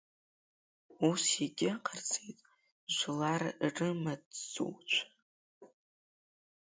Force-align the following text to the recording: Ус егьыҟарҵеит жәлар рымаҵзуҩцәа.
Ус 1.09 1.23
егьыҟарҵеит 1.43 2.39
жәлар 2.95 3.43
рымаҵзуҩцәа. 3.75 5.05